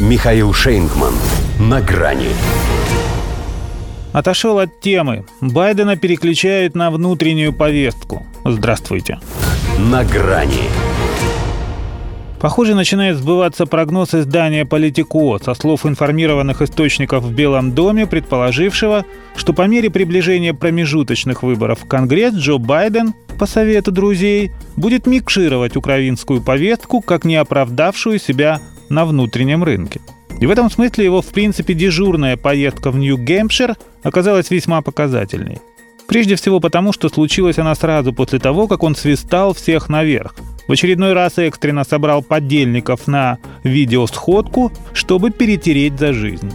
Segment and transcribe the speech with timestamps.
[0.00, 1.12] Михаил Шейнгман.
[1.60, 2.28] На грани.
[4.12, 5.24] Отошел от темы.
[5.40, 8.26] Байдена переключают на внутреннюю повестку.
[8.44, 9.20] Здравствуйте.
[9.78, 10.68] На грани.
[12.40, 19.04] Похоже, начинает сбываться прогноз издания «Политико» со слов информированных источников в Белом доме, предположившего,
[19.36, 25.76] что по мере приближения промежуточных выборов в Конгресс Джо Байден, по совету друзей, будет микшировать
[25.76, 28.60] украинскую повестку как не оправдавшую себя
[28.92, 30.00] на внутреннем рынке.
[30.40, 35.58] И в этом смысле его, в принципе, дежурная поездка в Нью-Гэмпшир оказалась весьма показательной.
[36.08, 40.34] Прежде всего потому, что случилась она сразу после того, как он свистал всех наверх.
[40.68, 46.52] В очередной раз экстренно собрал подельников на видеосходку, чтобы перетереть за жизнь.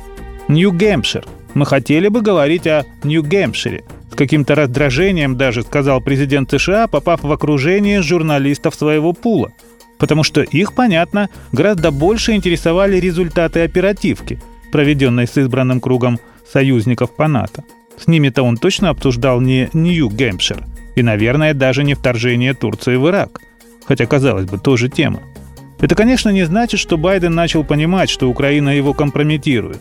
[0.47, 1.25] Нью-Гэмпшир.
[1.53, 3.83] Мы хотели бы говорить о Нью-Гэмпшире.
[4.11, 9.51] С каким-то раздражением даже сказал президент США, попав в окружение журналистов своего пула–
[9.97, 14.39] потому что их, понятно, гораздо больше интересовали результаты оперативки,
[14.71, 16.19] проведенной с избранным кругом
[16.51, 17.63] союзников по НАТО.
[17.97, 20.63] С ними-то он точно обсуждал не Нью-Гэмпшир
[20.95, 23.41] и, наверное, даже не вторжение Турции в Ирак.
[23.87, 25.21] Хотя, казалось бы, тоже тема.
[25.79, 29.79] Это, конечно, не значит, что Байден начал понимать, что Украина его компрометирует.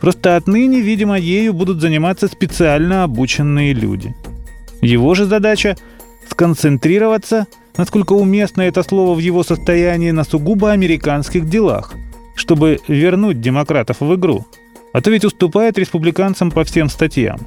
[0.00, 4.14] Просто отныне, видимо, ею будут заниматься специально обученные люди.
[4.82, 5.76] Его же задача–
[6.28, 7.46] сконцентрироваться–
[7.76, 11.94] насколько уместно это слово в его состоянии на сугубо американских делах,
[12.34, 14.46] чтобы вернуть демократов в игру.
[14.92, 17.40] А то ведь уступает республиканцам по всем статьям.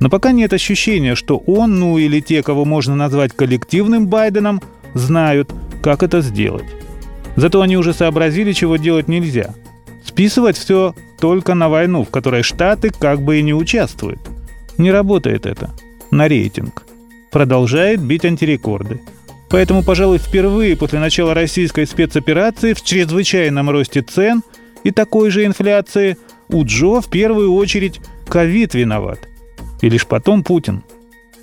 [0.00, 4.60] Но пока нет ощущения, что он, ну или те, кого можно назвать коллективным Байденом,
[4.92, 6.66] знают, как это сделать.
[7.36, 9.54] Зато они уже сообразили, чего делать нельзя.
[10.04, 14.20] Списывать все только на войну, в которой Штаты как бы и не участвуют.
[14.78, 15.70] Не работает это.
[16.10, 16.84] На рейтинг.
[17.30, 19.00] Продолжает бить антирекорды.
[19.50, 24.42] Поэтому, пожалуй, впервые после начала российской спецоперации в чрезвычайном росте цен
[24.82, 26.16] и такой же инфляции
[26.48, 29.28] у Джо в первую очередь ковид виноват.
[29.80, 30.82] И лишь потом Путин.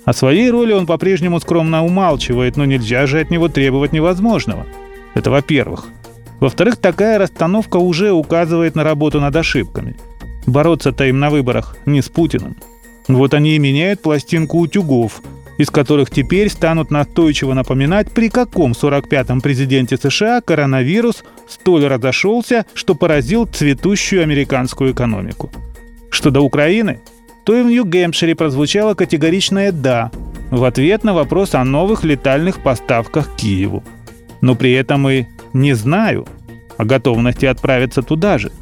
[0.04, 4.66] О своей роли он по-прежнему скромно умалчивает, но нельзя же от него требовать невозможного.
[5.14, 5.86] Это во-первых.
[6.40, 9.96] Во-вторых, такая расстановка уже указывает на работу над ошибками.
[10.46, 12.56] Бороться-то им на выборах не с Путиным.
[13.06, 15.22] Вот они и меняют пластинку утюгов,
[15.58, 22.94] из которых теперь станут настойчиво напоминать, при каком 45-м президенте США коронавирус столь разошелся, что
[22.94, 25.50] поразил цветущую американскую экономику.
[26.10, 27.00] Что до Украины,
[27.44, 30.10] то и в Нью-Гэмпшире прозвучало категоричное «да»
[30.50, 33.82] в ответ на вопрос о новых летальных поставках Киеву.
[34.40, 36.26] Но при этом и «не знаю»
[36.78, 38.52] о готовности отправиться туда же.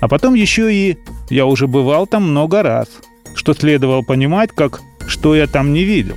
[0.00, 0.98] А потом еще и
[1.30, 2.88] «я уже бывал там много раз»,
[3.34, 6.16] что следовало понимать как «что я там не видел».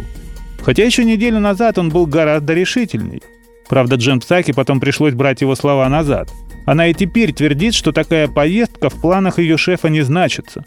[0.64, 3.22] Хотя еще неделю назад он был гораздо решительней.
[3.68, 6.30] Правда, Джем Псаки потом пришлось брать его слова назад.
[6.66, 10.66] Она и теперь твердит, что такая поездка в планах ее шефа не значится.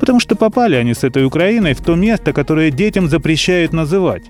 [0.00, 4.24] Потому что попали они с этой Украиной в то место, которое детям запрещают называть,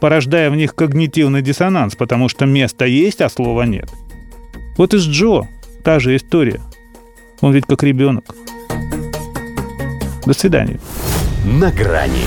[0.00, 3.90] порождая в них когнитивный диссонанс, потому что место есть, а слова нет.
[4.76, 5.48] Вот и с Джо
[5.84, 6.60] та же история.
[7.40, 8.24] Он ведь как ребенок.
[10.24, 10.80] До свидания.
[11.44, 12.26] На грани